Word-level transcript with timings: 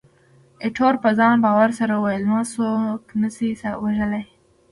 ایټور 0.63 0.95
په 1.03 1.09
ځان 1.19 1.35
باور 1.45 1.69
سره 1.79 1.93
وویل، 1.95 2.23
ما 2.31 2.39
څوک 2.53 3.03
نه 3.21 3.29
شي 3.35 3.49
وژلای. 3.83 4.23